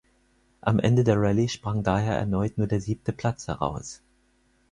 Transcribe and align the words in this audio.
Am 0.61 0.79
Ende 0.79 1.03
der 1.03 1.21
Rallye 1.21 1.47
sprang 1.47 1.83
daher 1.83 2.17
erneut 2.17 2.57
nur 2.57 2.65
der 2.65 2.81
siebte 2.81 3.13
Platz 3.13 3.47
heraus. 3.47 4.01